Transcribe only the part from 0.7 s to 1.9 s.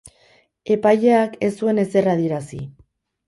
Epaileak ez zuen